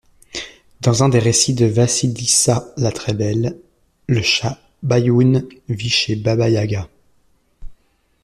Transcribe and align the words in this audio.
Dans 0.79 1.03
un 1.03 1.09
des 1.09 1.19
récits 1.19 1.53
de 1.53 1.67
Vassilissa-la-très-belle, 1.67 3.59
le 4.07 4.21
chat 4.23 4.57
Baioun 4.81 5.47
vit 5.69 5.89
chez 5.89 6.15
Baba 6.15 6.49
Yaga. 6.49 6.89